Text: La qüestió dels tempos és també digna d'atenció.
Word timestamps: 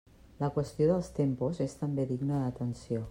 La 0.43 0.47
qüestió 0.55 0.87
dels 0.91 1.11
tempos 1.19 1.61
és 1.67 1.77
també 1.83 2.07
digna 2.13 2.41
d'atenció. 2.45 2.99